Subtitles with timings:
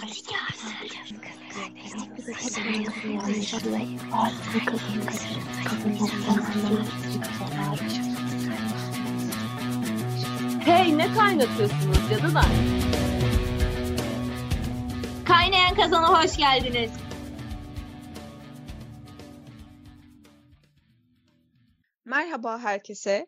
[0.00, 0.08] Hey
[10.98, 12.46] ne kaynatıyorsunuz cadılar?
[15.24, 16.90] Kaynayan kazana hoş geldiniz.
[22.04, 23.26] Merhaba herkese.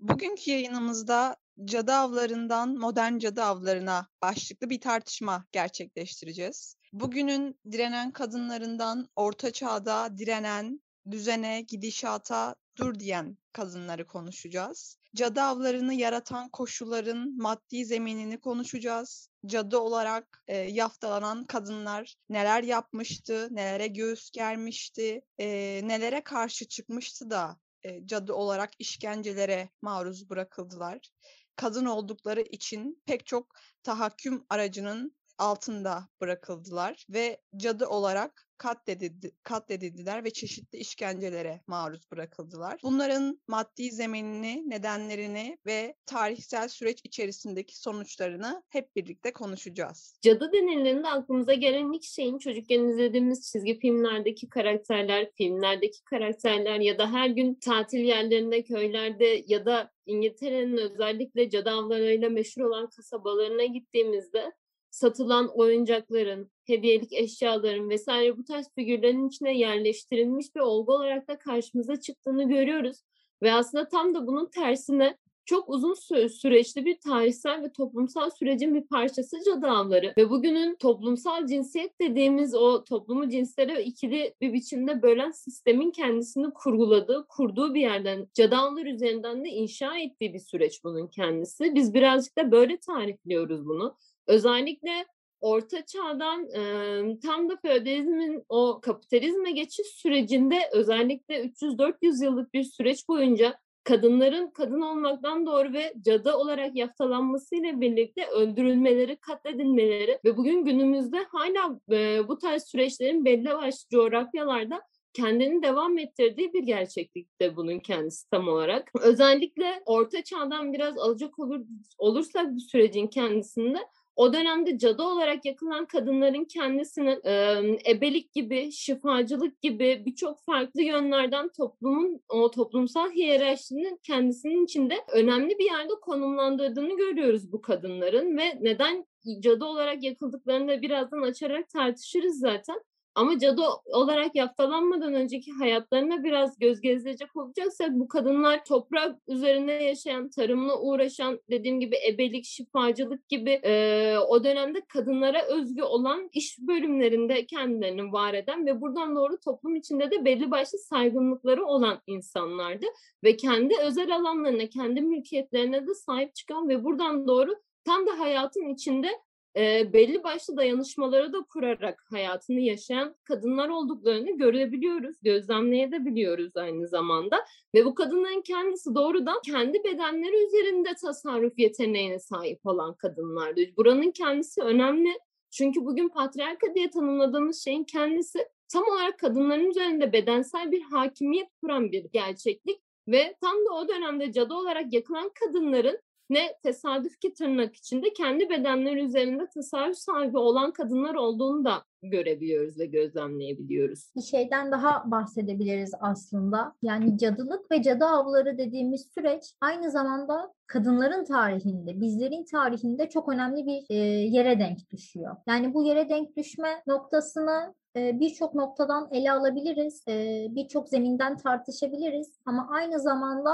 [0.00, 6.76] Bugünkü yayınımızda cadı avlarından modern cadı avlarına başlıklı bir tartışma gerçekleştireceğiz.
[6.92, 10.80] Bugünün direnen kadınlarından orta çağda direnen,
[11.10, 14.98] düzene, gidişata dur diyen kadınları konuşacağız.
[15.14, 19.30] Cadı avlarını yaratan koşulların maddi zeminini konuşacağız.
[19.46, 25.46] Cadı olarak e, yaftalanan kadınlar neler yapmıştı, nelere göğüs germişti, e,
[25.84, 31.10] nelere karşı çıkmıştı da e, cadı olarak işkencelere maruz bırakıldılar.
[31.56, 40.30] Kadın oldukları için pek çok tahakküm aracının altında bırakıldılar ve cadı olarak katledildi, katledildiler ve
[40.30, 42.80] çeşitli işkencelere maruz bırakıldılar.
[42.82, 50.18] Bunların maddi zeminini, nedenlerini ve tarihsel süreç içerisindeki sonuçlarını hep birlikte konuşacağız.
[50.22, 57.12] Cadı denildiğinde aklımıza gelen ilk şeyin çocukken izlediğimiz çizgi filmlerdeki karakterler, filmlerdeki karakterler ya da
[57.12, 64.52] her gün tatil yerlerinde, köylerde ya da İngiltere'nin özellikle cadı avlarıyla meşhur olan kasabalarına gittiğimizde
[64.96, 72.00] satılan oyuncakların, hediyelik eşyaların vesaire bu tarz figürlerin içine yerleştirilmiş bir olgu olarak da karşımıza
[72.00, 72.96] çıktığını görüyoruz.
[73.42, 78.74] Ve aslında tam da bunun tersine çok uzun sü- süreçli bir tarihsel ve toplumsal sürecin
[78.74, 80.14] bir parçası cadı avları.
[80.18, 87.26] Ve bugünün toplumsal cinsiyet dediğimiz o toplumu cinslere ikili bir biçimde bölen sistemin kendisini kurguladığı,
[87.28, 91.74] kurduğu bir yerden cadı üzerinden de inşa ettiği bir süreç bunun kendisi.
[91.74, 93.96] Biz birazcık da böyle tarifliyoruz bunu.
[94.26, 95.06] Özellikle
[95.40, 103.08] Orta Çağ'dan e, tam da feodalizmin o kapitalizme geçiş sürecinde özellikle 300-400 yıllık bir süreç
[103.08, 111.24] boyunca kadınların kadın olmaktan doğru ve cadı olarak yaftalanmasıyla birlikte öldürülmeleri, katledilmeleri ve bugün günümüzde
[111.24, 118.30] hala e, bu tarz süreçlerin belli başlı coğrafyalarda kendini devam ettirdiği bir gerçeklikte bunun kendisi
[118.30, 118.92] tam olarak.
[119.00, 121.60] Özellikle Orta Çağ'dan biraz alacak olur,
[121.98, 123.78] olursak bu sürecin kendisinde
[124.16, 131.48] o dönemde cadı olarak yakılan kadınların kendisinin e, ebelik gibi, şifacılık gibi birçok farklı yönlerden
[131.48, 139.06] toplumun o toplumsal hiyerarşinin kendisinin içinde önemli bir yerde konumlandırdığını görüyoruz bu kadınların ve neden
[139.40, 142.80] cadı olarak yakıldıklarını da birazdan açarak tartışırız zaten.
[143.16, 143.62] Ama cadı
[143.92, 151.40] olarak yaftalanmadan önceki hayatlarına biraz göz gezdirecek olacaksak bu kadınlar toprak üzerinde yaşayan, tarımla uğraşan,
[151.50, 158.34] dediğim gibi ebelik, şifacılık gibi e, o dönemde kadınlara özgü olan iş bölümlerinde kendilerini var
[158.34, 162.86] eden ve buradan doğru toplum içinde de belli başlı saygınlıkları olan insanlardı.
[163.24, 167.54] Ve kendi özel alanlarına, kendi mülkiyetlerine de sahip çıkan ve buradan doğru
[167.84, 169.08] tam da hayatın içinde
[169.56, 177.44] e, belli başlı dayanışmaları da kurarak hayatını yaşayan kadınlar olduklarını görebiliyoruz, gözlemleyebiliyoruz aynı zamanda.
[177.74, 183.60] Ve bu kadınların kendisi doğrudan kendi bedenleri üzerinde tasarruf yeteneğine sahip olan kadınlardı.
[183.76, 185.18] Buranın kendisi önemli.
[185.50, 191.92] Çünkü bugün patriarka diye tanımladığımız şeyin kendisi tam olarak kadınların üzerinde bedensel bir hakimiyet kuran
[191.92, 195.98] bir gerçeklik ve tam da o dönemde cadı olarak yakılan kadınların
[196.30, 202.78] ne tesadüf ki tırnak içinde kendi bedenleri üzerinde tasarruf sahibi olan kadınlar olduğunu da görebiliyoruz
[202.78, 204.10] ve gözlemleyebiliyoruz.
[204.16, 206.72] Bir şeyden daha bahsedebiliriz aslında.
[206.82, 213.66] Yani cadılık ve cadı avları dediğimiz süreç aynı zamanda kadınların tarihinde, bizlerin tarihinde çok önemli
[213.66, 215.36] bir e, yere denk düşüyor.
[215.48, 222.40] Yani bu yere denk düşme noktasını e, birçok noktadan ele alabiliriz, e, birçok zeminden tartışabiliriz
[222.46, 223.50] ama aynı zamanda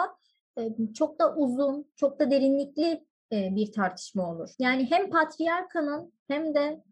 [0.94, 4.50] çok da uzun, çok da derinlikli bir tartışma olur.
[4.58, 6.82] Yani hem patriarkanın hem de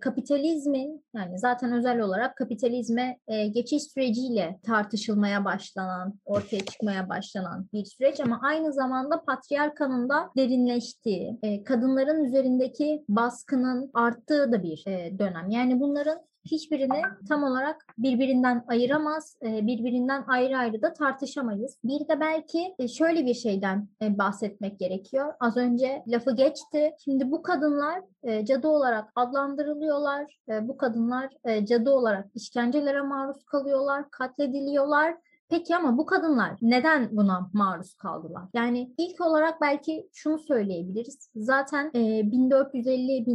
[0.00, 3.18] kapitalizmin yani zaten özel olarak kapitalizme
[3.50, 11.38] geçiş süreciyle tartışılmaya başlanan, ortaya çıkmaya başlanan bir süreç ama aynı zamanda patriarkanın da derinleştiği,
[11.64, 14.84] kadınların üzerindeki baskının arttığı da bir
[15.18, 15.50] dönem.
[15.50, 21.78] Yani bunların hiçbirini tam olarak birbirinden ayıramaz, birbirinden ayrı ayrı da tartışamayız.
[21.84, 25.34] Bir de belki şöyle bir şeyden bahsetmek gerekiyor.
[25.40, 26.92] Az önce lafı geçti.
[27.04, 28.00] Şimdi bu kadınlar
[28.44, 30.38] cadı olarak adlandırılıyorlar.
[30.62, 31.30] Bu kadınlar
[31.64, 35.16] cadı olarak işkencelere maruz kalıyorlar, katlediliyorlar.
[35.48, 38.42] Peki ama bu kadınlar neden buna maruz kaldılar?
[38.54, 41.30] Yani ilk olarak belki şunu söyleyebiliriz.
[41.34, 43.26] Zaten 1450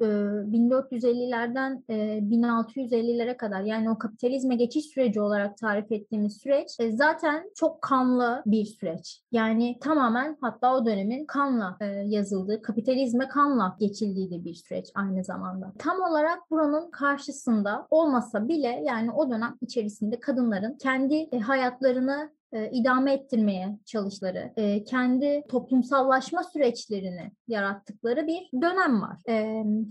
[0.00, 8.42] 1450'lerden 1650'lere kadar yani o kapitalizme geçiş süreci olarak tarif ettiğimiz süreç zaten çok kanlı
[8.46, 9.22] bir süreç.
[9.32, 15.72] Yani tamamen hatta o dönemin kanla yazıldığı, kapitalizme kanla geçildiği de bir süreç aynı zamanda.
[15.78, 23.12] Tam olarak buranın karşısında olmasa bile yani o dönem içerisinde kadınların kendi hayatlarını e, idame
[23.12, 29.22] ettirmeye çalıştıkları, e, kendi toplumsallaşma süreçlerini yarattıkları bir dönem var.
[29.28, 29.34] E,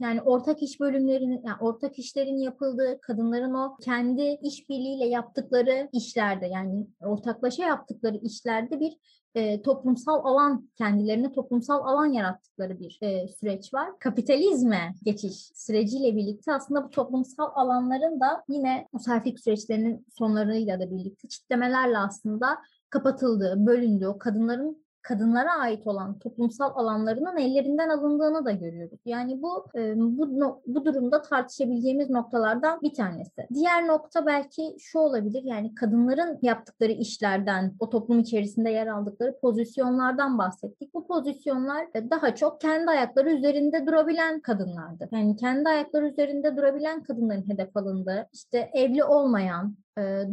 [0.01, 6.88] yani ortak iş bölümlerinin, yani ortak işlerin yapıldığı, kadınların o kendi işbirliğiyle yaptıkları işlerde yani
[7.01, 8.94] ortaklaşa yaptıkları işlerde bir
[9.35, 13.99] e, toplumsal alan, kendilerine toplumsal alan yarattıkları bir e, süreç var.
[13.99, 21.27] Kapitalizme geçiş süreciyle birlikte aslında bu toplumsal alanların da yine musafirlik süreçlerinin sonlarıyla da birlikte
[21.27, 22.57] çitlemelerle aslında
[22.89, 29.00] kapatıldığı, bölündüğü, kadınların kadınlara ait olan toplumsal alanlarının ellerinden alındığını da görüyoruz.
[29.06, 29.66] Yani bu
[29.96, 33.48] bu bu durumda tartışabileceğimiz noktalardan bir tanesi.
[33.54, 35.44] Diğer nokta belki şu olabilir.
[35.44, 40.94] Yani kadınların yaptıkları işlerden, o toplum içerisinde yer aldıkları pozisyonlardan bahsettik.
[40.94, 45.10] Bu pozisyonlar daha çok kendi ayakları üzerinde durabilen kadınlardı.
[45.12, 49.75] Yani kendi ayakları üzerinde durabilen kadınların hedef alındığı, işte evli olmayan,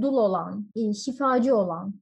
[0.01, 0.67] dul olan,
[1.05, 1.95] şifacı olan,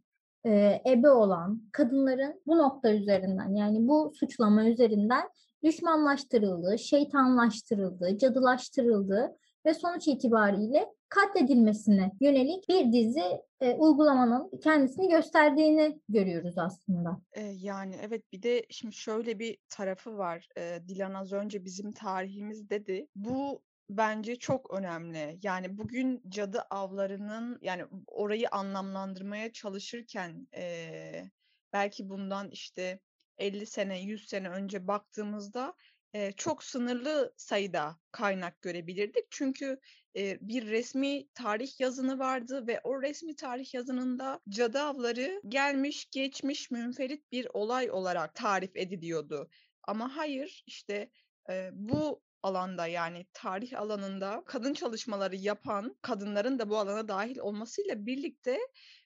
[0.47, 5.29] e, ebe olan kadınların bu nokta üzerinden yani bu suçlama üzerinden
[5.65, 9.37] düşmanlaştırıldığı, şeytanlaştırıldığı, cadılaştırıldığı
[9.67, 17.21] ve sonuç itibariyle katledilmesine yönelik bir dizi e, uygulamanın kendisini gösterdiğini görüyoruz aslında.
[17.33, 20.49] E, yani evet bir de şimdi şöyle bir tarafı var.
[20.59, 23.07] E, Dilan az önce bizim tarihimiz dedi.
[23.17, 25.39] Bu bence çok önemli.
[25.43, 31.31] Yani bugün cadı avlarının yani orayı anlamlandırmaya çalışırken e,
[31.73, 33.01] belki bundan işte
[33.39, 35.75] 50 sene 100 sene önce baktığımızda
[36.15, 39.25] e, çok sınırlı sayıda kaynak görebilirdik.
[39.31, 39.81] Çünkü
[40.17, 46.71] e, bir resmi tarih yazını vardı ve o resmi tarih yazınında cadı avları gelmiş geçmiş
[46.71, 49.49] münferit bir olay olarak tarif ediliyordu.
[49.83, 51.11] Ama hayır işte
[51.51, 58.07] e, bu alanda yani tarih alanında kadın çalışmaları yapan kadınların da bu alana dahil olmasıyla
[58.07, 58.59] birlikte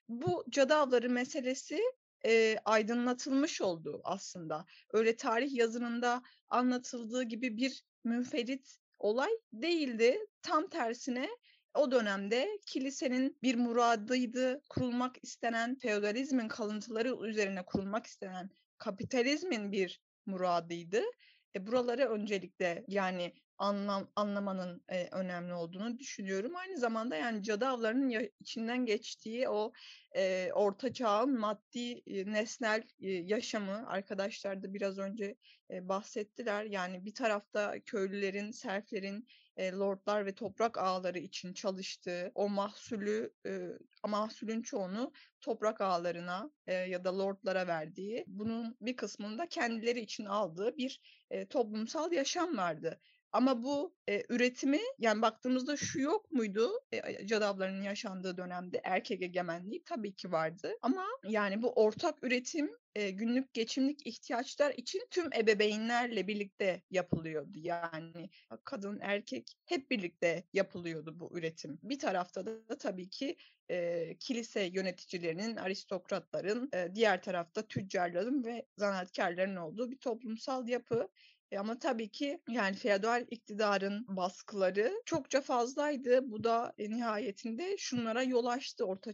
[0.09, 1.81] bu cadı avları meselesi
[2.25, 4.65] e, aydınlatılmış oldu aslında.
[4.93, 10.19] Öyle tarih yazınında anlatıldığı gibi bir münferit olay değildi.
[10.43, 11.29] Tam tersine
[11.75, 14.63] o dönemde kilisenin bir muradıydı.
[14.69, 21.03] Kurulmak istenen feodalizmin kalıntıları üzerine kurulmak istenen kapitalizmin bir muradıydı
[21.59, 26.57] e, buraları öncelikle yani anlam anlamanın e, önemli olduğunu düşünüyorum.
[26.57, 29.73] Aynı zamanda yani cadı avlarının ya, içinden geçtiği o
[30.17, 35.37] e, orta çağın maddi e, nesnel e, yaşamı arkadaşlar da biraz önce
[35.71, 36.65] e, bahsettiler.
[36.65, 39.29] Yani bir tarafta köylülerin, serflerin,
[39.59, 43.61] e, lordlar ve toprak ağları için çalıştığı o mahsulü e,
[44.07, 50.25] mahsulün çoğunu toprak ağlarına e, ya da lordlara verdiği, bunun bir kısmını da kendileri için
[50.25, 51.01] aldığı bir
[51.31, 53.01] e, toplumsal yaşam vardı.
[53.33, 56.71] Ama bu e, üretimi yani baktığımızda şu yok muydu?
[56.93, 60.73] E, cadavların yaşandığı dönemde erkek egemenliği tabii ki vardı.
[60.83, 67.59] Ama yani bu ortak üretim e, günlük geçimlik ihtiyaçlar için tüm ebeveynlerle birlikte yapılıyordu.
[67.59, 68.31] Yani
[68.65, 71.79] kadın erkek hep birlikte yapılıyordu bu üretim.
[71.83, 73.37] Bir tarafta da tabii ki
[73.71, 81.09] e, kilise yöneticilerinin, aristokratların, e, diğer tarafta tüccarların ve zanaatkarların olduğu bir toplumsal yapı.
[81.51, 86.31] E ama tabii ki yani feodal iktidarın baskıları çokça fazlaydı.
[86.31, 88.85] Bu da e, nihayetinde şunlara yol açtı.
[88.85, 89.13] Orta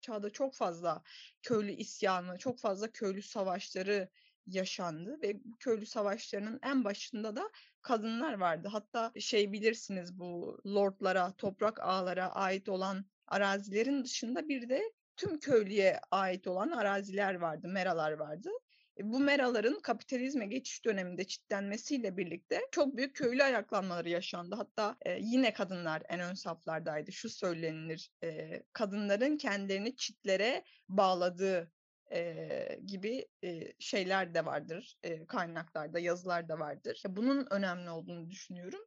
[0.00, 1.02] çağda çok fazla
[1.42, 4.08] köylü isyanı, çok fazla köylü savaşları
[4.46, 7.50] yaşandı ve köylü savaşlarının en başında da
[7.82, 8.68] kadınlar vardı.
[8.72, 14.82] Hatta şey bilirsiniz bu lordlara, toprak ağlara ait olan arazilerin dışında bir de
[15.16, 18.50] tüm köylüye ait olan araziler vardı, meralar vardı.
[18.98, 24.54] E, bu meraların kapitalizme geçiş döneminde çitlenmesiyle birlikte çok büyük köylü ayaklanmaları yaşandı.
[24.54, 27.12] Hatta e, yine kadınlar en ön saflardaydı.
[27.12, 31.72] Şu söylenilir, e, kadınların kendilerini çitlere bağladığı
[32.12, 37.02] e, gibi e, şeyler de vardır e, kaynaklarda, yazılar da vardır.
[37.08, 38.80] Bunun önemli olduğunu düşünüyorum.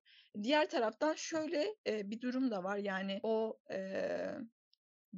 [0.43, 2.77] Diğer taraftan şöyle e, bir durum da var.
[2.77, 3.77] Yani o e,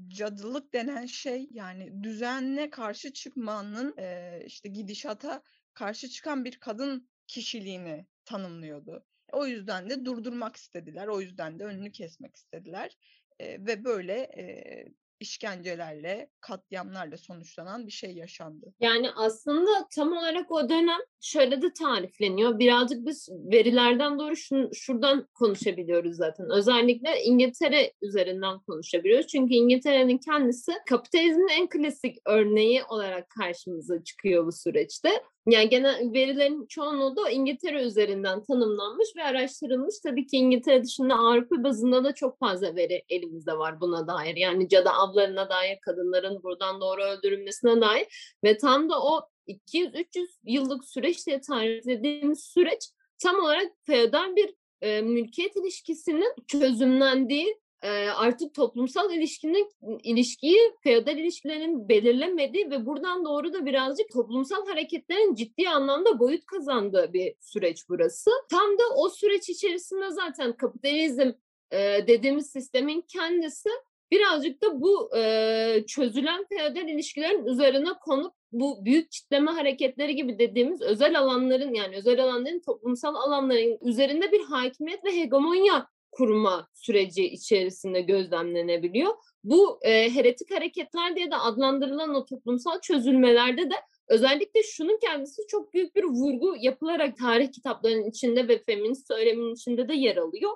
[0.07, 5.43] cadılık denen şey yani düzenle karşı çıkmanın e, işte gidişata
[5.73, 9.05] karşı çıkan bir kadın kişiliğini tanımlıyordu.
[9.31, 11.07] O yüzden de durdurmak istediler.
[11.07, 12.97] O yüzden de önünü kesmek istediler.
[13.39, 14.85] E, ve böyle e,
[15.19, 18.73] işkencelerle, katliamlarla sonuçlanan bir şey yaşandı.
[18.79, 22.59] Yani aslında tam olarak o dönem şöyle de tarifleniyor.
[22.59, 26.49] Birazcık biz verilerden doğru şun, şuradan konuşabiliyoruz zaten.
[26.49, 29.27] Özellikle İngiltere üzerinden konuşabiliyoruz.
[29.27, 35.09] Çünkü İngiltere'nin kendisi kapitalizmin en klasik örneği olarak karşımıza çıkıyor bu süreçte.
[35.49, 39.95] Yani genel verilerin çoğunluğu da İngiltere üzerinden tanımlanmış ve araştırılmış.
[40.03, 44.35] Tabii ki İngiltere dışında Avrupa bazında da çok fazla veri elimizde var buna dair.
[44.35, 50.85] Yani cadı avlarına dair, kadınların buradan doğru öldürülmesine dair ve tam da o 200-300 yıllık
[50.85, 52.89] süreç diye tariflediğimiz süreç
[53.23, 57.59] tam olarak feodal bir e, mülkiyet ilişkisinin çözümlendiği
[58.15, 59.71] artık toplumsal ilişkinin
[60.03, 67.13] ilişkiyi feodal ilişkilerin belirlemediği ve buradan doğru da birazcık toplumsal hareketlerin ciddi anlamda boyut kazandığı
[67.13, 68.31] bir süreç burası.
[68.51, 71.31] Tam da o süreç içerisinde zaten kapitalizm
[72.07, 73.69] dediğimiz sistemin kendisi
[74.11, 75.09] birazcık da bu
[75.87, 82.23] çözülen feodal ilişkilerin üzerine konup bu büyük kitleme hareketleri gibi dediğimiz özel alanların yani özel
[82.23, 85.87] alanların toplumsal alanların üzerinde bir hakimiyet ve hegemonya
[86.19, 89.13] kurma süreci içerisinde gözlemlenebiliyor.
[89.43, 93.75] Bu e, heretik hareketler diye de adlandırılan o toplumsal çözülmelerde de
[94.07, 99.87] özellikle şunun kendisi çok büyük bir vurgu yapılarak tarih kitaplarının içinde ve feminist söylemin içinde
[99.87, 100.51] de yer alıyor.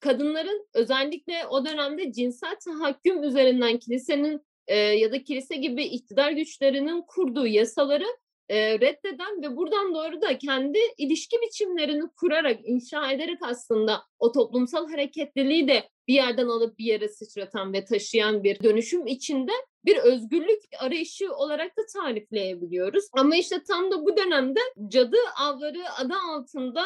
[0.00, 7.02] Kadınların özellikle o dönemde cinsel tahakküm üzerinden kilisenin e, ya da kilise gibi iktidar güçlerinin
[7.06, 8.06] kurduğu yasaları
[8.48, 14.90] e, reddeden ve buradan doğru da kendi ilişki biçimlerini kurarak, inşa ederek aslında o toplumsal
[14.90, 19.52] hareketliliği de bir yerden alıp bir yere sıçratan ve taşıyan bir dönüşüm içinde
[19.84, 23.04] bir özgürlük arayışı olarak da tarifleyebiliyoruz.
[23.12, 26.84] Ama işte tam da bu dönemde cadı avları adı altında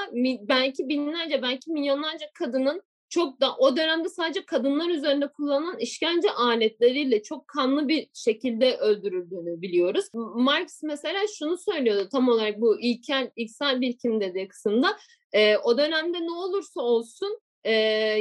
[0.48, 7.22] belki binlerce belki milyonlarca kadının çok da o dönemde sadece kadınlar üzerinde kullanılan işkence aletleriyle
[7.22, 10.04] çok kanlı bir şekilde öldürüldüğünü biliyoruz.
[10.34, 14.96] Marx mesela şunu söylüyordu tam olarak bu ilkel, ilksel birikim dediği kısımda.
[15.32, 17.72] E, o dönemde ne olursa olsun e,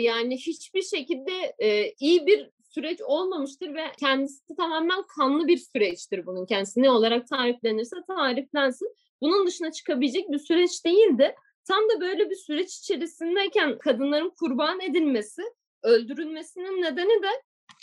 [0.02, 6.46] yani hiçbir şekilde e, iyi bir süreç olmamıştır ve kendisi tamamen kanlı bir süreçtir bunun
[6.46, 8.96] kendisi ne olarak tariflenirse tariflensin.
[9.22, 11.36] Bunun dışına çıkabilecek bir süreç değildi.
[11.68, 15.42] Tam da böyle bir süreç içerisindeyken kadınların kurban edilmesi,
[15.84, 17.30] öldürülmesinin nedeni de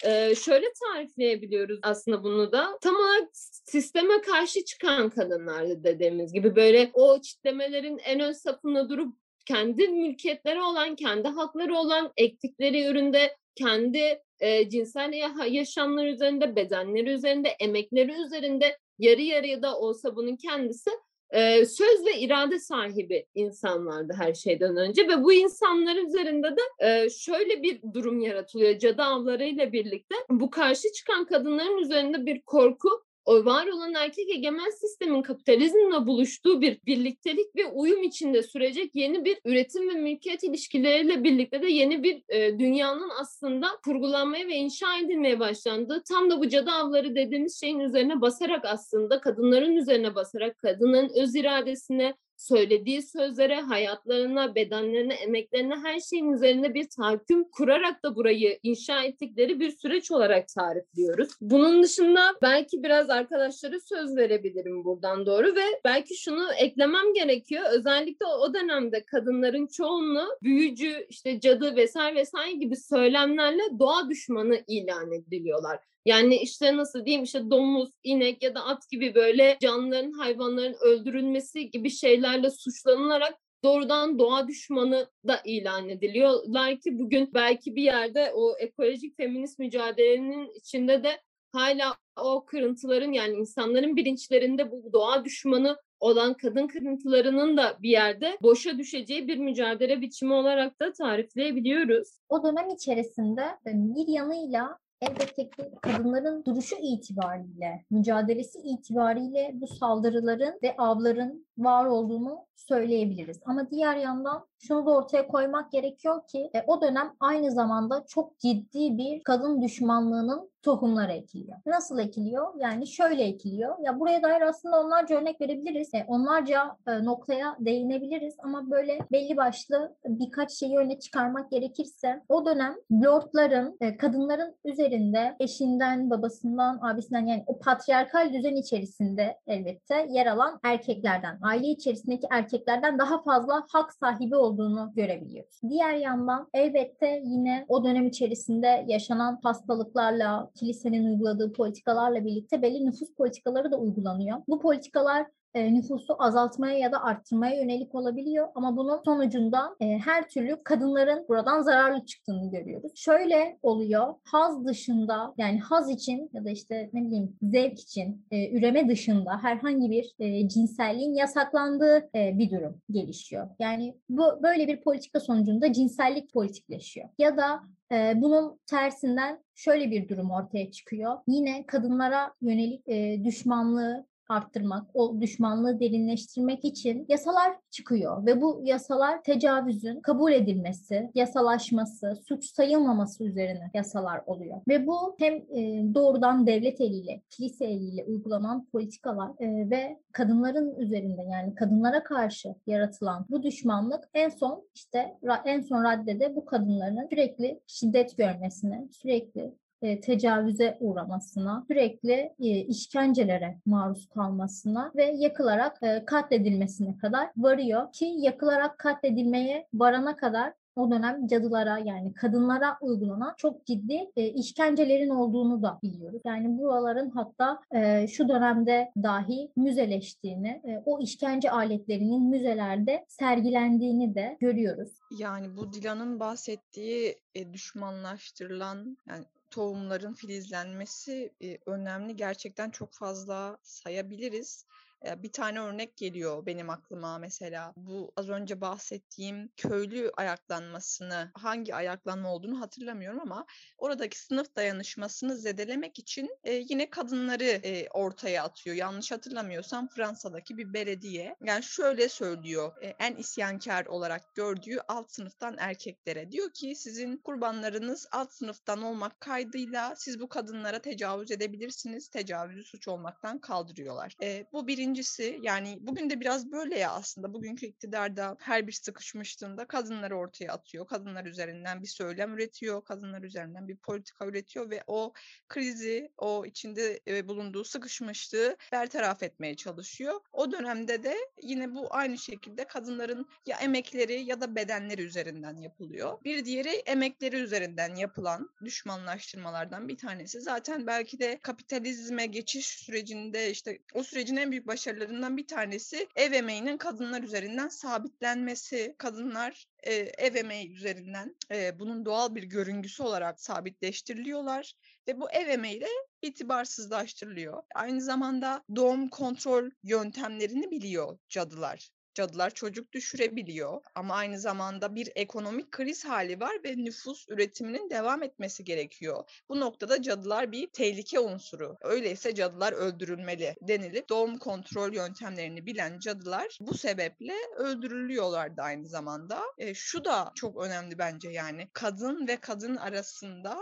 [0.04, 2.78] e, şöyle tarifleyebiliyoruz aslında bunu da.
[2.80, 3.28] Tam olarak
[3.66, 9.14] sisteme karşı çıkan kadınlardı dediğimiz gibi böyle o çitlemelerin en ön safında durup
[9.46, 15.12] kendi mülkiyetleri olan, kendi hakları olan ektikleri üründe kendi e, cinsel
[15.50, 20.90] yaşamları üzerinde, bedenleri üzerinde, emekleri üzerinde yarı yarıya da olsa bunun kendisi
[21.30, 27.10] e, söz ve irade sahibi insanlardı her şeyden önce ve bu insanlar üzerinde de e,
[27.10, 28.78] şöyle bir durum yaratılıyor.
[28.78, 32.88] Cadı avlarıyla birlikte bu karşı çıkan kadınların üzerinde bir korku
[33.28, 39.24] o var olan erkek egemen sistemin kapitalizmle buluştuğu bir birliktelik ve uyum içinde sürecek yeni
[39.24, 44.98] bir üretim ve mülkiyet ilişkileriyle birlikte de yeni bir e, dünyanın aslında kurgulanmaya ve inşa
[44.98, 50.58] edilmeye başlandığı tam da bu cadı avları dediğimiz şeyin üzerine basarak aslında kadınların üzerine basarak
[50.58, 58.16] kadının öz iradesine söylediği sözlere, hayatlarına, bedenlerine, emeklerine her şeyin üzerinde bir tahakküm kurarak da
[58.16, 61.28] burayı inşa ettikleri bir süreç olarak tarifliyoruz.
[61.40, 67.64] Bunun dışında belki biraz arkadaşlara söz verebilirim buradan doğru ve belki şunu eklemem gerekiyor.
[67.72, 75.12] Özellikle o dönemde kadınların çoğunluğu büyücü, işte cadı vesaire vesaire gibi söylemlerle doğa düşmanı ilan
[75.12, 75.78] ediliyorlar.
[76.04, 81.70] Yani işte nasıl diyeyim işte domuz, inek ya da at gibi böyle canlıların, hayvanların öldürülmesi
[81.70, 88.56] gibi şeylerle suçlanılarak doğrudan doğa düşmanı da ilan ediliyorlar ki bugün belki bir yerde o
[88.58, 91.20] ekolojik feminist mücadelenin içinde de
[91.52, 98.38] hala o kırıntıların yani insanların bilinçlerinde bu doğa düşmanı olan kadın kırıntılarının da bir yerde
[98.42, 102.08] boşa düşeceği bir mücadele biçimi olarak da tarifleyebiliyoruz.
[102.28, 110.76] O dönem içerisinde bir yanıyla elbette ki kadınların duruşu itibariyle, mücadelesi itibariyle bu saldırıların ve
[110.76, 113.40] avların var olduğunu söyleyebiliriz.
[113.44, 118.38] Ama diğer yandan şunu da ortaya koymak gerekiyor ki e, o dönem aynı zamanda çok
[118.38, 121.58] ciddi bir kadın düşmanlığının tohumları ekiliyor.
[121.66, 122.46] Nasıl ekiliyor?
[122.58, 123.76] Yani şöyle ekiliyor.
[123.82, 125.94] Ya buraya dair aslında onlarca örnek verebiliriz.
[125.94, 132.46] E, onlarca e, noktaya değinebiliriz ama böyle belli başlı birkaç şeyi öne çıkarmak gerekirse o
[132.46, 140.26] dönem lordların e, kadınların üzerinde eşinden, babasından, abisinden yani o patriarkal düzen içerisinde elbette yer
[140.26, 145.60] alan erkeklerden, aile içerisindeki erkeklerden daha fazla hak sahibi olduğunu görebiliyoruz.
[145.68, 153.14] Diğer yandan elbette yine o dönem içerisinde yaşanan hastalıklarla, kilisenin uyguladığı politikalarla birlikte belli nüfus
[153.14, 154.38] politikaları da uygulanıyor.
[154.48, 158.48] Bu politikalar e, nüfusu azaltmaya ya da arttırmaya yönelik olabiliyor.
[158.54, 162.92] Ama bunun sonucunda e, her türlü kadınların buradan zararlı çıktığını görüyoruz.
[162.94, 164.14] Şöyle oluyor.
[164.24, 169.42] Haz dışında yani haz için ya da işte ne bileyim zevk için e, üreme dışında
[169.42, 173.48] herhangi bir e, cinselliğin yasaklandığı e, bir durum gelişiyor.
[173.58, 177.08] Yani bu böyle bir politika sonucunda cinsellik politikleşiyor.
[177.18, 177.60] Ya da
[177.92, 181.18] e, bunun tersinden şöyle bir durum ortaya çıkıyor.
[181.26, 189.22] Yine kadınlara yönelik e, düşmanlığı arttırmak, o düşmanlığı derinleştirmek için yasalar çıkıyor ve bu yasalar
[189.22, 194.60] tecavüzün kabul edilmesi, yasalaşması, suç sayılmaması üzerine yasalar oluyor.
[194.68, 201.22] Ve bu hem e, doğrudan devlet eliyle, kilise eliyle uygulanan politikalar e, ve kadınların üzerinde
[201.22, 207.60] yani kadınlara karşı yaratılan bu düşmanlık en son işte en son raddede bu kadınların sürekli
[207.66, 216.98] şiddet görmesine, sürekli e, tecavüze uğramasına, sürekli e, işkencelere maruz kalmasına ve yakılarak e, katledilmesine
[216.98, 224.10] kadar varıyor ki yakılarak katledilmeye varana kadar o dönem cadılara yani kadınlara uygulanan çok ciddi
[224.16, 226.22] e, işkencelerin olduğunu da biliyoruz.
[226.24, 234.36] Yani buraların hatta e, şu dönemde dahi müzeleştiğini, e, o işkence aletlerinin müzelerde sergilendiğini de
[234.40, 234.98] görüyoruz.
[235.18, 242.16] Yani bu Dilan'ın bahsettiği e, düşmanlaştırılan yani tohumların filizlenmesi e, önemli.
[242.16, 244.66] Gerçekten çok fazla sayabiliriz.
[245.04, 247.72] Bir tane örnek geliyor benim aklıma mesela.
[247.76, 253.46] Bu az önce bahsettiğim köylü ayaklanmasını, hangi ayaklanma olduğunu hatırlamıyorum ama
[253.78, 258.76] oradaki sınıf dayanışmasını zedelemek için yine kadınları ortaya atıyor.
[258.76, 261.36] Yanlış hatırlamıyorsam Fransa'daki bir belediye.
[261.44, 266.32] Yani şöyle söylüyor en isyankar olarak gördüğü alt sınıftan erkeklere.
[266.32, 272.08] Diyor ki sizin kurbanlarınız alt sınıftan olmak kaydıyla siz bu kadınlara tecavüz edebilirsiniz.
[272.08, 274.16] Tecavüzü suç olmaktan kaldırıyorlar.
[274.52, 279.66] Bu birinci Birincisi yani bugün de biraz böyle ya aslında bugünkü iktidarda her bir sıkışmışlığında
[279.66, 280.86] kadınları ortaya atıyor.
[280.86, 282.84] Kadınlar üzerinden bir söylem üretiyor.
[282.84, 285.12] Kadınlar üzerinden bir politika üretiyor ve o
[285.48, 290.20] krizi, o içinde bulunduğu sıkışmışlığı bertaraf etmeye çalışıyor.
[290.32, 296.24] O dönemde de yine bu aynı şekilde kadınların ya emekleri ya da bedenleri üzerinden yapılıyor.
[296.24, 300.40] Bir diğeri emekleri üzerinden yapılan düşmanlaştırmalardan bir tanesi.
[300.40, 306.08] Zaten belki de kapitalizme geçiş sürecinde işte o sürecin en büyük baş başarılarından bir tanesi
[306.16, 308.94] ev emeğinin kadınlar üzerinden sabitlenmesi.
[308.98, 314.74] Kadınlar e, ev emeği üzerinden e, bunun doğal bir görüngüsü olarak sabitleştiriliyorlar
[315.08, 315.88] ve bu ev emeği de
[316.22, 317.62] itibarsızlaştırılıyor.
[317.74, 325.72] Aynı zamanda doğum kontrol yöntemlerini biliyor cadılar cadılar çocuk düşürebiliyor ama aynı zamanda bir ekonomik
[325.72, 329.24] kriz hali var ve nüfus üretiminin devam etmesi gerekiyor.
[329.48, 331.76] Bu noktada cadılar bir tehlike unsuru.
[331.80, 339.42] Öyleyse cadılar öldürülmeli denilip doğum kontrol yöntemlerini bilen cadılar bu sebeple öldürülüyorlardı aynı zamanda.
[339.58, 343.58] E, şu da çok önemli bence yani kadın ve kadın arasında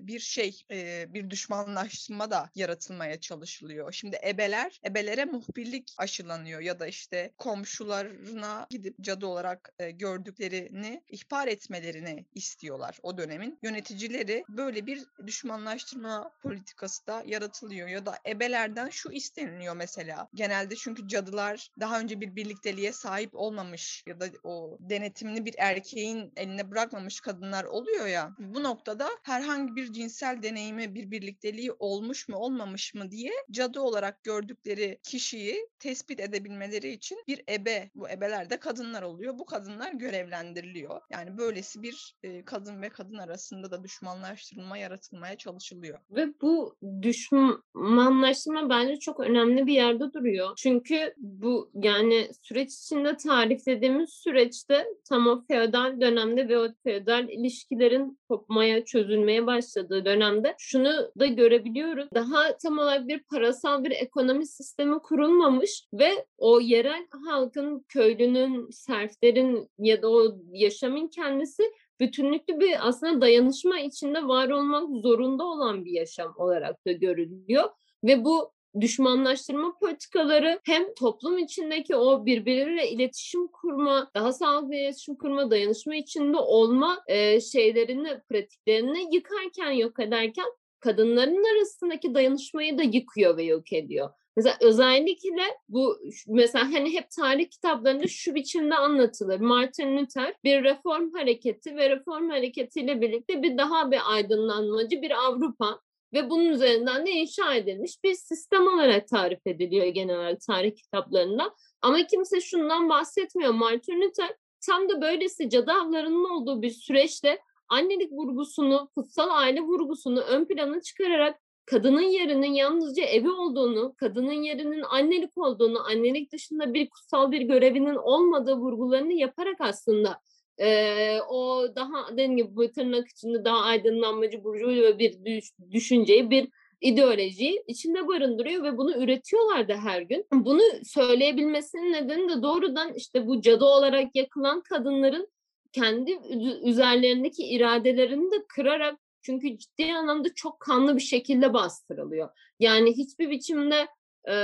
[0.00, 0.62] bir şey,
[1.08, 3.92] bir düşmanlaştırma da yaratılmaya çalışılıyor.
[3.92, 12.26] Şimdi ebeler, ebelere muhbirlik aşılanıyor ya da işte komşularına gidip cadı olarak gördüklerini ihbar etmelerini
[12.34, 13.58] istiyorlar o dönemin.
[13.62, 20.28] Yöneticileri böyle bir düşmanlaştırma politikası da yaratılıyor ya da ebelerden şu isteniliyor mesela.
[20.34, 26.32] Genelde çünkü cadılar daha önce bir birlikteliğe sahip olmamış ya da o denetimli bir erkeğin
[26.36, 28.30] eline bırakmamış kadınlar oluyor ya.
[28.38, 34.24] Bu noktada herhangi bir cinsel deneyimi, bir birlikteliği olmuş mu olmamış mı diye cadı olarak
[34.24, 39.38] gördükleri kişiyi tespit edebilmeleri için bir ebe, bu ebeler de kadınlar oluyor.
[39.38, 41.00] Bu kadınlar görevlendiriliyor.
[41.10, 45.98] Yani böylesi bir e, kadın ve kadın arasında da düşmanlaştırılma yaratılmaya çalışılıyor.
[46.10, 50.50] Ve bu düşmanlaştırma bence çok önemli bir yerde duruyor.
[50.56, 58.18] Çünkü bu yani süreç içinde tariflediğimiz süreçte tam o feodal dönemde ve o feodal ilişkilerin
[58.28, 62.08] kopmaya, çözülmeye başladığı dönemde şunu da görebiliyoruz.
[62.14, 69.68] Daha tam olarak bir parasal bir ekonomi sistemi kurulmamış ve o yerel halkın, köylünün, serflerin
[69.78, 71.62] ya da o yaşamın kendisi
[72.00, 77.64] bütünlüklü bir aslında dayanışma içinde var olmak zorunda olan bir yaşam olarak da görülüyor.
[78.04, 85.50] Ve bu düşmanlaştırma politikaları hem toplum içindeki o birbirleriyle iletişim kurma, daha sağlıklı iletişim kurma,
[85.50, 90.46] dayanışma içinde olma e, şeylerini, pratiklerini yıkarken, yok ederken
[90.80, 94.10] kadınların arasındaki dayanışmayı da yıkıyor ve yok ediyor.
[94.36, 99.40] Mesela özellikle bu mesela hani hep tarih kitaplarında şu biçimde anlatılır.
[99.40, 105.80] Martin Luther bir reform hareketi ve reform hareketiyle birlikte bir daha bir aydınlanmacı bir Avrupa
[106.12, 111.54] ve bunun üzerinden de inşa edilmiş bir sistem olarak tarif ediliyor genel olarak tarih kitaplarında.
[111.82, 113.54] Ama kimse şundan bahsetmiyor.
[113.54, 120.20] Martin Luther tam da böylesi cadı avlarının olduğu bir süreçte annelik vurgusunu, kutsal aile vurgusunu
[120.20, 126.90] ön plana çıkararak kadının yerinin yalnızca evi olduğunu, kadının yerinin annelik olduğunu, annelik dışında bir
[126.90, 130.20] kutsal bir görevinin olmadığı vurgularını yaparak aslında
[130.58, 136.48] e, o daha dediğim gibi bu tırnak içinde daha aydınlanmacı, burjuva bir düş, düşünceyi, bir
[136.80, 140.26] ideolojiyi içinde barındırıyor ve bunu üretiyorlar da her gün.
[140.32, 145.28] Bunu söyleyebilmesinin nedeni de doğrudan işte bu cadı olarak yakılan kadınların
[145.72, 146.18] kendi
[146.64, 152.28] üzerlerindeki iradelerini de kırarak çünkü ciddi anlamda çok kanlı bir şekilde bastırılıyor.
[152.60, 153.86] Yani hiçbir biçimde
[154.28, 154.34] e,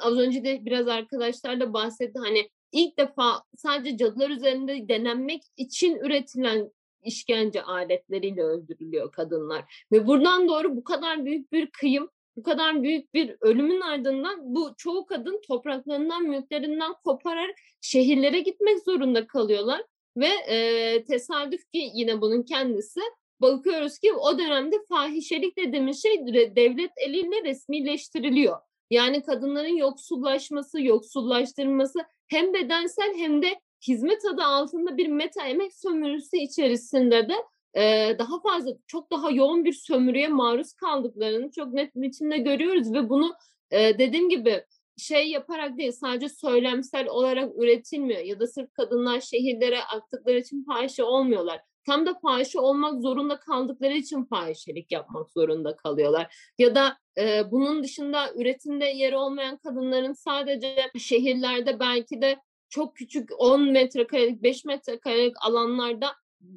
[0.00, 6.70] az önce de biraz arkadaşlarla bahsetti hani ilk defa sadece cadılar üzerinde denenmek için üretilen
[7.02, 9.84] işkence aletleriyle öldürülüyor kadınlar.
[9.92, 14.74] Ve buradan doğru bu kadar büyük bir kıyım, bu kadar büyük bir ölümün ardından bu
[14.76, 19.82] çoğu kadın topraklarından, mülklerinden kopararak şehirlere gitmek zorunda kalıyorlar.
[20.16, 23.00] Ve e, tesadüf ki yine bunun kendisi
[23.40, 28.56] bakıyoruz ki o dönemde fahişelik dediğimiz şey devlet eliyle resmileştiriliyor.
[28.90, 36.36] Yani kadınların yoksullaşması, yoksullaştırılması hem bedensel hem de hizmet adı altında bir meta emek sömürüsü
[36.36, 37.34] içerisinde de
[37.74, 43.08] e, daha fazla, çok daha yoğun bir sömürüye maruz kaldıklarını çok net biçimde görüyoruz ve
[43.08, 43.34] bunu
[43.70, 44.64] e, dediğim gibi
[44.96, 51.04] şey yaparak değil sadece söylemsel olarak üretilmiyor ya da sırf kadınlar şehirlere aktıkları için fahişe
[51.04, 51.60] olmuyorlar.
[51.86, 56.52] Tam da fahişe olmak zorunda kaldıkları için fahişelik yapmak zorunda kalıyorlar.
[56.58, 63.30] Ya da e, bunun dışında üretimde yeri olmayan kadınların sadece şehirlerde belki de çok küçük
[63.38, 66.12] 10 metrekarelik 5 metrekarelik alanlarda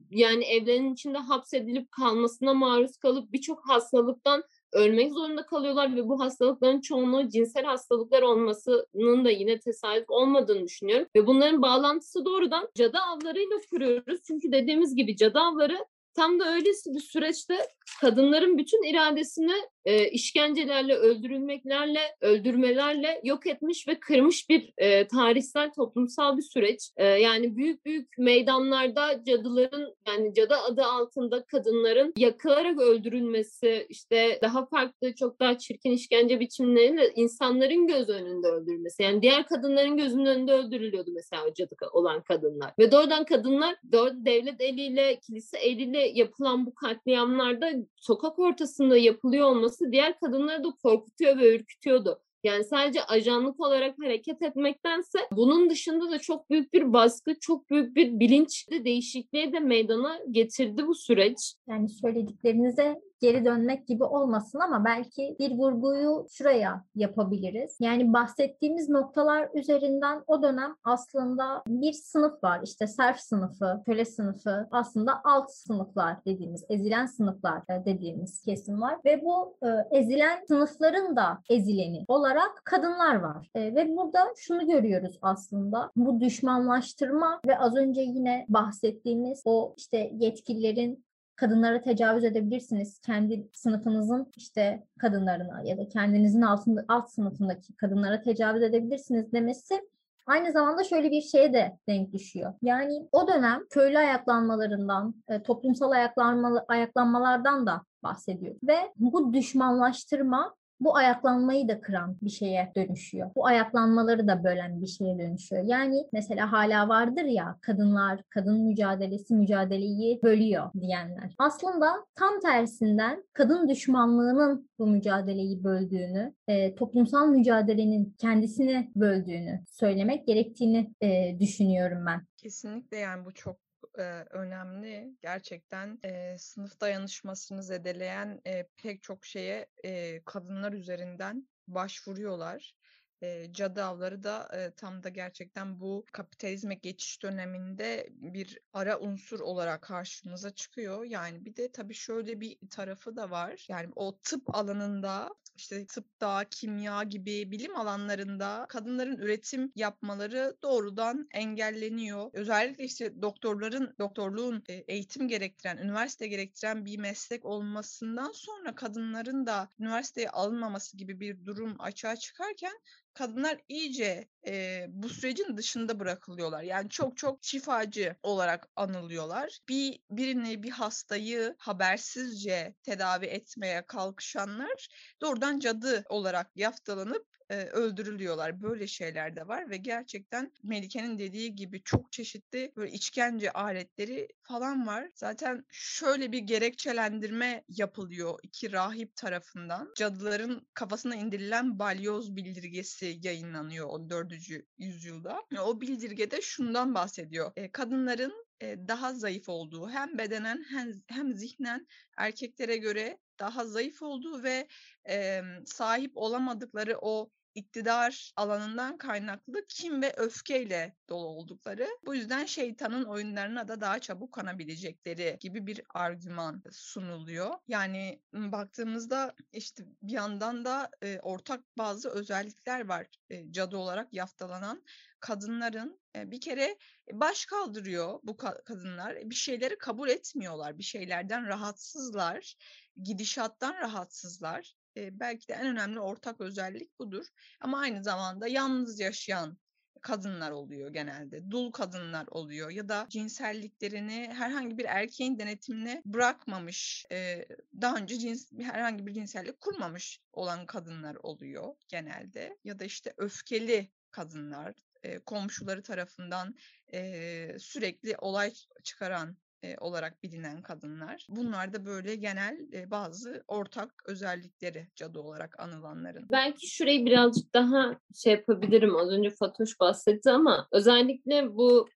[0.09, 6.81] yani evlerin içinde hapsedilip kalmasına maruz kalıp birçok hastalıktan ölmek zorunda kalıyorlar ve bu hastalıkların
[6.81, 11.07] çoğunluğu cinsel hastalıklar olmasının da yine tesadüf olmadığını düşünüyorum.
[11.15, 14.21] Ve bunların bağlantısı doğrudan cadı avlarıyla kuruyoruz.
[14.27, 15.77] Çünkü dediğimiz gibi cadı avları
[16.13, 17.57] tam da öylesi bir süreçte
[18.01, 19.53] kadınların bütün iradesini
[19.85, 26.89] e, işkencelerle, öldürülmeklerle, öldürmelerle yok etmiş ve kırmış bir e, tarihsel toplumsal bir süreç.
[26.97, 34.65] E, yani büyük büyük meydanlarda cadıların yani cadı adı altında kadınların yakılarak öldürülmesi, işte daha
[34.65, 39.03] farklı çok daha çirkin işkence biçimleriyle insanların göz önünde öldürülmesi.
[39.03, 42.73] Yani diğer kadınların gözünün önünde öldürülüyordu mesela cadı olan kadınlar.
[42.79, 49.72] Ve doğrudan kadınlar doğru devlet eliyle, kilise eliyle yapılan bu katliamlarda sokak ortasında yapılıyor olması
[49.91, 52.19] diğer kadınları da korkutuyor ve ürkütüyordu.
[52.43, 57.95] Yani sadece ajanlık olarak hareket etmektense bunun dışında da çok büyük bir baskı, çok büyük
[57.95, 61.53] bir bilinç değişikliğe de meydana getirdi bu süreç.
[61.67, 67.77] Yani söylediklerinize geri dönmek gibi olmasın ama belki bir vurguyu şuraya yapabiliriz.
[67.79, 72.59] Yani bahsettiğimiz noktalar üzerinden o dönem aslında bir sınıf var.
[72.63, 78.97] İşte serf sınıfı, köle sınıfı aslında alt sınıflar dediğimiz, ezilen sınıflar e, dediğimiz kesim var.
[79.05, 83.49] Ve bu e, ezilen sınıfların da ezileni olarak kadınlar var.
[83.55, 85.91] E, ve burada şunu görüyoruz aslında.
[85.95, 91.03] Bu düşmanlaştırma ve az önce yine bahsettiğimiz o işte yetkililerin
[91.35, 92.99] kadınlara tecavüz edebilirsiniz.
[92.99, 99.81] Kendi sınıfınızın işte kadınlarına ya da kendinizin altında, alt sınıfındaki kadınlara tecavüz edebilirsiniz demesi
[100.25, 102.53] aynı zamanda şöyle bir şeye de denk düşüyor.
[102.61, 108.55] Yani o dönem köylü ayaklanmalarından, e, toplumsal ayaklanma, ayaklanmalardan da bahsediyor.
[108.63, 113.31] Ve bu düşmanlaştırma bu ayaklanmayı da kıran bir şeye dönüşüyor.
[113.35, 115.63] Bu ayaklanmaları da bölen bir şeye dönüşüyor.
[115.63, 121.35] Yani mesela hala vardır ya kadınlar, kadın mücadelesi mücadeleyi bölüyor diyenler.
[121.37, 130.91] Aslında tam tersinden kadın düşmanlığının bu mücadeleyi böldüğünü, e, toplumsal mücadelenin kendisini böldüğünü söylemek gerektiğini
[131.01, 132.21] e, düşünüyorum ben.
[132.37, 133.62] Kesinlikle yani bu çok
[133.97, 135.17] e, önemli.
[135.21, 142.73] Gerçekten e, sınıf dayanışmasını zedeleyen e, pek çok şeye e, kadınlar üzerinden başvuruyorlar.
[143.21, 149.39] E, cadı avları da e, tam da gerçekten bu kapitalizme geçiş döneminde bir ara unsur
[149.39, 151.03] olarak karşımıza çıkıyor.
[151.03, 153.65] Yani bir de tabii şöyle bir tarafı da var.
[153.69, 162.29] Yani o tıp alanında işte tıpta, kimya gibi bilim alanlarında kadınların üretim yapmaları doğrudan engelleniyor.
[162.33, 170.29] Özellikle işte doktorların, doktorluğun eğitim gerektiren, üniversite gerektiren bir meslek olmasından sonra kadınların da üniversiteye
[170.29, 172.73] alınmaması gibi bir durum açığa çıkarken
[173.13, 176.63] kadınlar iyice e, bu sürecin dışında bırakılıyorlar.
[176.63, 179.59] Yani çok çok şifacı olarak anılıyorlar.
[179.69, 184.87] Bir birini bir hastayı habersizce tedavi etmeye kalkışanlar
[185.21, 188.61] doğrudan cadı olarak yaftalanıp e, öldürülüyorlar.
[188.61, 194.87] Böyle şeyler de var ve gerçekten Melike'nin dediği gibi çok çeşitli böyle işkence aletleri falan
[194.87, 195.09] var.
[195.15, 199.93] Zaten şöyle bir gerekçelendirme yapılıyor iki rahip tarafından.
[199.97, 204.33] Cadıların kafasına indirilen balyoz bildirgesi yayınlanıyor 14.
[204.77, 205.41] yüzyılda.
[205.61, 207.51] O bildirgede şundan bahsediyor.
[207.55, 208.45] E, kadınların
[208.87, 214.67] daha zayıf olduğu hem bedenen hem, hem zihnen erkeklere göre daha zayıf olduğu ve
[215.09, 221.87] e, sahip olamadıkları o iktidar alanından kaynaklı kim ve öfkeyle dolu oldukları.
[222.05, 227.55] Bu yüzden şeytanın oyunlarına da daha çabuk kanabilecekleri gibi bir argüman sunuluyor.
[227.67, 234.83] Yani baktığımızda işte bir yandan da e, ortak bazı özellikler var e, cadı olarak yaftalanan
[235.23, 236.77] kadınların e, bir kere
[237.11, 239.29] baş kaldırıyor bu kadınlar.
[239.29, 240.77] Bir şeyleri kabul etmiyorlar.
[240.77, 242.55] Bir şeylerden rahatsızlar.
[243.03, 247.25] Gidişattan rahatsızlar e, belki de en önemli ortak özellik budur.
[247.61, 249.57] Ama aynı zamanda yalnız yaşayan
[250.01, 251.51] kadınlar oluyor genelde.
[251.51, 257.45] Dul kadınlar oluyor ya da cinselliklerini herhangi bir erkeğin denetimine bırakmamış, e,
[257.81, 262.57] daha önce cins, herhangi bir cinsellik kurmamış olan kadınlar oluyor genelde.
[262.63, 266.55] Ya da işte öfkeli kadınlar, e, komşuları tarafından
[266.93, 271.27] e, sürekli olay çıkaran e, olarak bilinen kadınlar.
[271.29, 276.27] Bunlar da böyle genel e, bazı ortak özellikleri cadı olarak anılanların.
[276.31, 278.95] Belki şurayı birazcık daha şey yapabilirim.
[278.95, 281.89] Az önce Fatoş bahsetti ama özellikle bu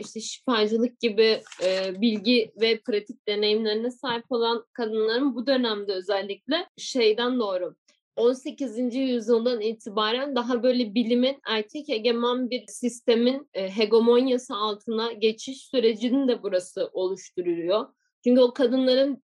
[0.00, 7.38] işte şifacılık gibi e, bilgi ve pratik deneyimlerine sahip olan kadınların bu dönemde özellikle şeyden
[7.38, 7.76] doğru
[8.16, 8.94] 18.
[8.94, 16.42] yüzyıldan itibaren daha böyle bilimin erkek egemen bir sistemin e, hegemonyası altına geçiş sürecini de
[16.42, 17.86] burası oluşturuyor.
[18.24, 19.22] Çünkü o kadınların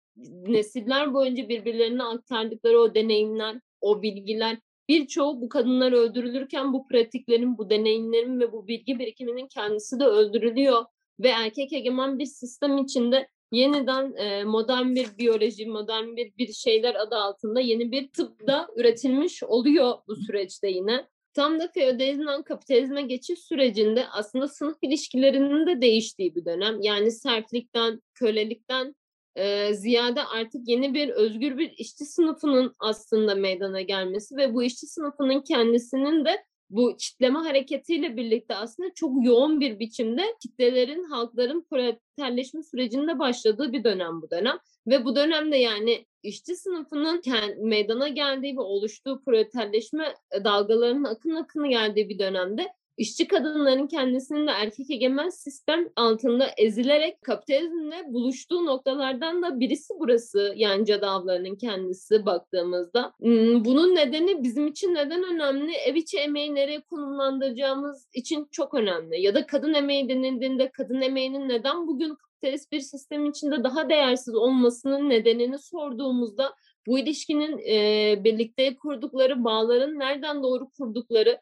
[0.47, 4.57] nesiller boyunca birbirlerine aktardıkları o deneyimler, o bilgiler
[4.89, 10.85] birçoğu bu kadınlar öldürülürken bu pratiklerin, bu deneyimlerin ve bu bilgi birikiminin kendisi de öldürülüyor
[11.19, 16.95] ve erkek egemen bir sistem içinde yeniden e, modern bir biyoloji, modern bir bir şeyler
[16.95, 21.07] adı altında yeni bir tıp da üretilmiş oluyor bu süreçte yine.
[21.33, 26.81] Tam da feodalizmden kapitalizme geçiş sürecinde aslında sınıf ilişkilerinin de değiştiği bir dönem.
[26.81, 28.95] Yani sertlikten, kölelikten
[29.35, 34.87] e, ziyade artık yeni bir özgür bir işçi sınıfının aslında meydana gelmesi ve bu işçi
[34.87, 42.63] sınıfının kendisinin de bu çitleme hareketiyle birlikte aslında çok yoğun bir biçimde kitlelerin, halkların proleterleşme
[42.63, 44.57] sürecinde başladığı bir dönem bu dönem.
[44.87, 47.21] Ve bu dönemde yani işçi sınıfının
[47.57, 54.51] meydana geldiği ve oluştuğu proleterleşme dalgalarının akın akını geldiği bir dönemde işçi kadınların kendisinin de
[54.51, 62.25] erkek egemen sistem altında ezilerek kapitalizmle buluştuğu noktalardan da birisi burası yani cadı avlarının kendisi
[62.25, 63.13] baktığımızda.
[63.19, 65.71] Hmm, bunun nedeni bizim için neden önemli?
[65.73, 69.21] Ev içi emeği nereye konumlandıracağımız için çok önemli.
[69.21, 74.35] Ya da kadın emeği denildiğinde kadın emeğinin neden bugün kapitalist bir sistem içinde daha değersiz
[74.35, 76.53] olmasının nedenini sorduğumuzda
[76.87, 81.41] bu ilişkinin e, birlikte kurdukları bağların nereden doğru kurdukları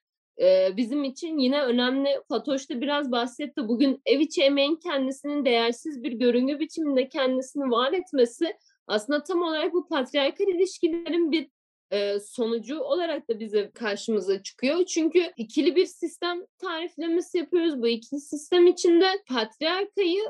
[0.78, 2.10] bizim için yine önemli.
[2.30, 3.68] Fatoş da biraz bahsetti.
[3.68, 9.74] Bugün ev içi emeğin kendisinin değersiz bir görüngü biçiminde kendisini var etmesi aslında tam olarak
[9.74, 11.50] bu patriarkal ilişkilerin bir
[12.22, 14.86] sonucu olarak da bize karşımıza çıkıyor.
[14.86, 17.82] Çünkü ikili bir sistem tariflemesi yapıyoruz.
[17.82, 20.24] Bu ikili sistem içinde patriarkayı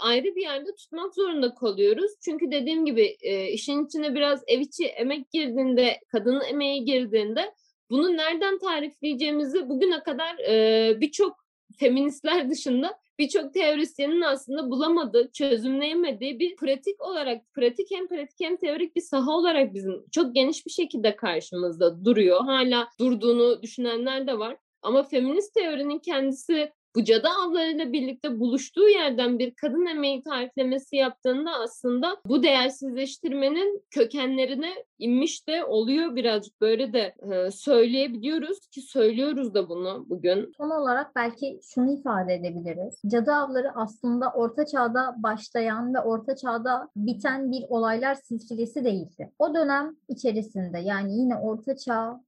[0.00, 2.10] ayrı bir yerde tutmak zorunda kalıyoruz.
[2.24, 3.16] Çünkü dediğim gibi
[3.52, 7.54] işin içine biraz ev içi emek girdiğinde, kadının emeği girdiğinde
[7.90, 11.46] bunu nereden tarifleyeceğimizi bugüne kadar e, birçok
[11.78, 18.96] feministler dışında birçok teorisyenin aslında bulamadığı, çözümleyemediği bir pratik olarak, pratik hem pratik hem teorik
[18.96, 22.44] bir saha olarak bizim çok geniş bir şekilde karşımızda duruyor.
[22.44, 24.56] Hala durduğunu düşünenler de var.
[24.82, 31.50] Ama feminist teorinin kendisi bu cadı avlarıyla birlikte buluştuğu yerden bir kadın emeği tariflemesi yaptığında
[31.64, 39.68] aslında bu değersizleştirmenin kökenlerine inmiş de oluyor birazcık böyle de e, söyleyebiliyoruz ki söylüyoruz da
[39.68, 40.52] bunu bugün.
[40.56, 43.00] Son olarak belki şunu ifade edebiliriz.
[43.06, 49.32] Cadı avları aslında orta çağda başlayan ve orta çağda biten bir olaylar silsilesi değildi.
[49.38, 52.20] O dönem içerisinde yani yine orta çağ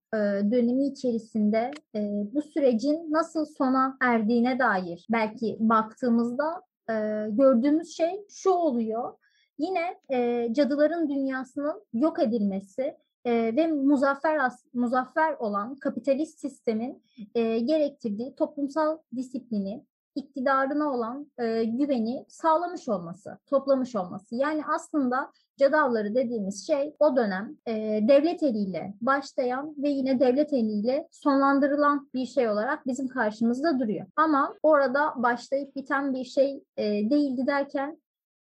[0.51, 1.71] dönemi içerisinde
[2.35, 6.63] bu sürecin nasıl sona erdiğine dair belki baktığımızda
[7.29, 9.13] gördüğümüz şey şu oluyor.
[9.59, 9.99] Yine
[10.53, 12.97] cadıların dünyasının yok edilmesi
[13.29, 17.03] e, ve muzaffer muzaffer olan kapitalist sistemin
[17.35, 19.85] e, gerektirdiği toplumsal disiplini,
[20.19, 24.35] iktidarına olan e, güveni sağlamış olması, toplamış olması.
[24.35, 27.75] Yani aslında cadavları dediğimiz şey o dönem e,
[28.09, 34.07] devlet eliyle başlayan ve yine devlet eliyle sonlandırılan bir şey olarak bizim karşımızda duruyor.
[34.17, 37.99] Ama orada başlayıp biten bir şey e, değildi derken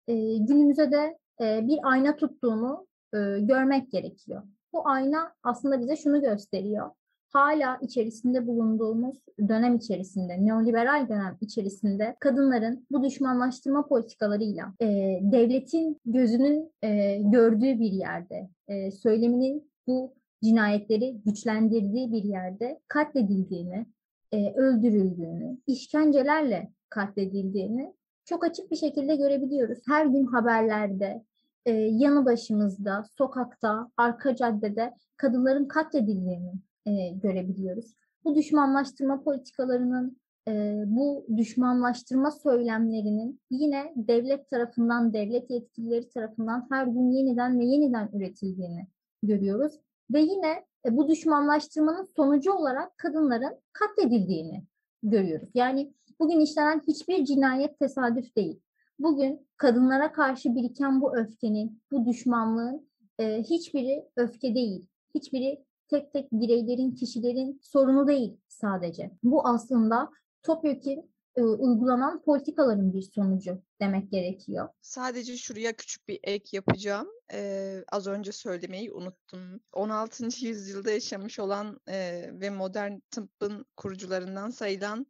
[0.08, 4.42] e, günümüze de e, bir ayna tuttuğunu e, görmek gerekiyor.
[4.72, 6.90] Bu ayna aslında bize şunu gösteriyor
[7.34, 9.16] hala içerisinde bulunduğumuz
[9.48, 14.86] dönem içerisinde, neoliberal dönem içerisinde kadınların bu düşmanlaştırma politikalarıyla e,
[15.22, 23.86] devletin gözünün e, gördüğü bir yerde, e, söyleminin bu cinayetleri güçlendirdiği bir yerde katledildiğini,
[24.32, 27.94] e, öldürüldüğünü, işkencelerle katledildiğini
[28.24, 29.78] çok açık bir şekilde görebiliyoruz.
[29.88, 31.24] Her gün haberlerde,
[31.66, 36.52] e, yanı başımızda, sokakta, arka caddede kadınların katledildiğini
[36.86, 37.94] e, görebiliyoruz.
[38.24, 40.16] Bu düşmanlaştırma politikalarının,
[40.48, 48.10] e, bu düşmanlaştırma söylemlerinin yine devlet tarafından, devlet yetkilileri tarafından her gün yeniden ve yeniden
[48.12, 48.86] üretildiğini
[49.22, 49.80] görüyoruz.
[50.12, 54.64] Ve yine e, bu düşmanlaştırmanın sonucu olarak kadınların katledildiğini
[55.02, 55.48] görüyoruz.
[55.54, 58.60] Yani bugün işlenen hiçbir cinayet tesadüf değil.
[58.98, 64.86] Bugün kadınlara karşı biriken bu öfkenin, bu düşmanlığın e, hiçbiri öfke değil.
[65.14, 69.10] Hiçbiri tek tek bireylerin, kişilerin sorunu değil sadece.
[69.22, 70.10] Bu aslında
[70.42, 74.68] topyekun e, uygulanan politikaların bir sonucu demek gerekiyor.
[74.80, 77.08] Sadece şuraya küçük bir ek yapacağım.
[77.32, 79.60] Ee, az önce söylemeyi unuttum.
[79.72, 80.46] 16.
[80.46, 85.06] yüzyılda yaşamış olan e, ve modern tıbbın kurucularından sayılan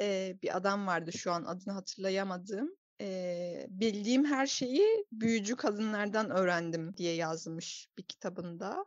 [0.00, 2.76] e, bir adam vardı şu an adını hatırlayamadım.
[3.00, 8.86] E, bildiğim her şeyi büyücü kadınlardan öğrendim diye yazmış bir kitabında.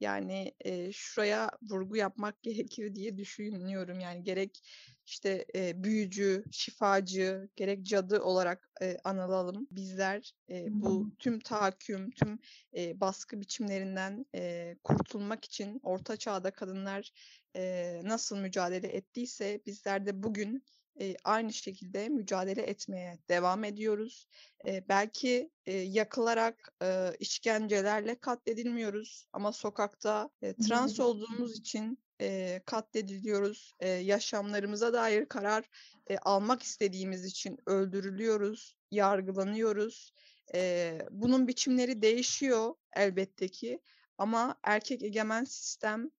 [0.00, 4.00] Yani e, şuraya vurgu yapmak gerekir diye düşünüyorum.
[4.00, 4.62] Yani gerek
[5.06, 9.66] işte e, büyücü, şifacı, gerek cadı olarak e, anılalım.
[9.70, 12.38] Bizler e, bu tüm tahakküm, tüm
[12.76, 17.12] e, baskı biçimlerinden e, kurtulmak için Orta Çağ'da kadınlar
[17.56, 20.64] e, nasıl mücadele ettiyse bizler de bugün
[21.00, 24.26] e, aynı şekilde mücadele etmeye devam ediyoruz.
[24.66, 33.74] E, belki e, yakılarak e, işkencelerle katledilmiyoruz ama sokakta e, trans olduğumuz için e, katlediliyoruz.
[33.80, 35.64] E, yaşamlarımıza dair karar
[36.10, 40.12] e, almak istediğimiz için öldürülüyoruz, yargılanıyoruz.
[40.54, 43.80] E, bunun biçimleri değişiyor elbette ki
[44.18, 46.10] ama erkek egemen sistem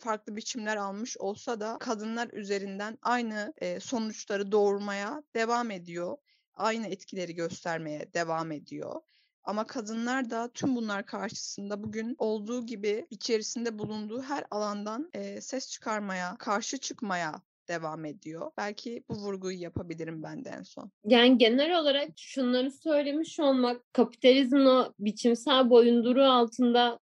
[0.00, 6.16] farklı biçimler almış olsa da kadınlar üzerinden aynı sonuçları doğurmaya devam ediyor.
[6.54, 9.00] Aynı etkileri göstermeye devam ediyor.
[9.44, 15.10] Ama kadınlar da tüm bunlar karşısında bugün olduğu gibi içerisinde bulunduğu her alandan
[15.40, 18.50] ses çıkarmaya, karşı çıkmaya devam ediyor.
[18.56, 20.90] Belki bu vurguyu yapabilirim ben de en son.
[21.04, 26.98] Yani genel olarak şunları söylemiş olmak kapitalizmin o biçimsel boyunduruğu altında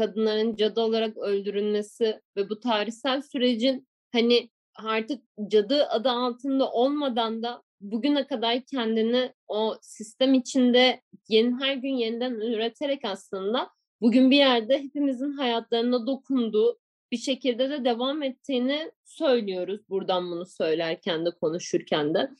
[0.00, 7.62] kadınların cadı olarak öldürülmesi ve bu tarihsel sürecin hani artık cadı adı altında olmadan da
[7.80, 14.82] bugüne kadar kendini o sistem içinde yeni her gün yeniden üreterek aslında bugün bir yerde
[14.82, 16.78] hepimizin hayatlarına dokunduğu
[17.12, 22.30] bir şekilde de devam ettiğini söylüyoruz buradan bunu söylerken de konuşurken de.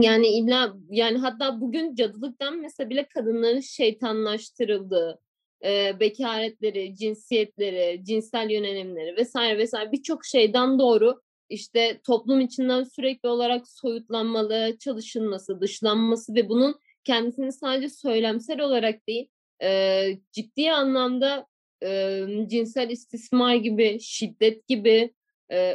[0.00, 5.20] Yani illa yani hatta bugün cadılıktan mesela bile kadınların şeytanlaştırıldığı,
[5.64, 13.68] e, bekaretleri, cinsiyetleri, cinsel yönelimleri vesaire vesaire birçok şeyden doğru işte toplum içinden sürekli olarak
[13.68, 19.28] soyutlanmalı, çalışılması, dışlanması ve bunun kendisini sadece söylemsel olarak değil
[19.62, 21.46] e, ciddi anlamda
[21.82, 25.14] e, cinsel istismar gibi, şiddet gibi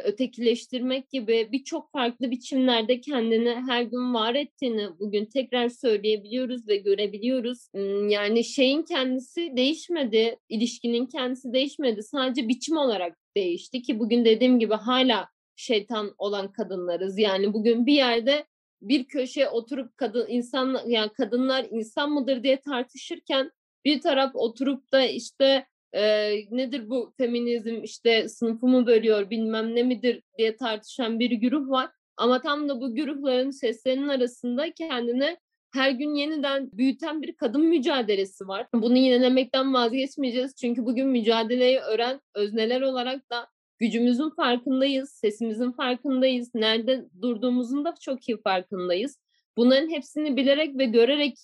[0.04, 7.68] ötekileştirmek gibi birçok farklı biçimlerde kendini her gün var ettiğini bugün tekrar söyleyebiliyoruz ve görebiliyoruz.
[8.08, 12.02] Yani şeyin kendisi değişmedi, ilişkinin kendisi değişmedi.
[12.02, 17.18] Sadece biçim olarak değişti ki bugün dediğim gibi hala şeytan olan kadınlarız.
[17.18, 18.44] Yani bugün bir yerde
[18.82, 23.50] bir köşe oturup kadın insan yani kadınlar insan mıdır diye tartışırken
[23.84, 30.22] bir taraf oturup da işte e, nedir bu feminizm işte sınıfımı bölüyor bilmem ne midir
[30.38, 31.90] diye tartışan bir güruh var.
[32.16, 35.36] Ama tam da bu güruhların seslerinin arasında kendine
[35.72, 38.66] her gün yeniden büyüten bir kadın mücadelesi var.
[38.74, 40.56] Bunu yinelemekten vazgeçmeyeceğiz.
[40.56, 48.28] Çünkü bugün mücadeleyi öğren özneler olarak da gücümüzün farkındayız, sesimizin farkındayız, nerede durduğumuzun da çok
[48.28, 49.20] iyi farkındayız.
[49.56, 51.38] Bunların hepsini bilerek ve görerek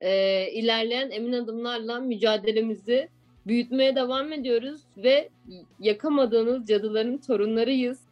[0.00, 3.08] e, ilerleyen emin adımlarla mücadelemizi
[3.46, 5.28] büyütmeye devam ediyoruz ve
[5.80, 8.07] yakamadığınız cadıların torunlarıyız.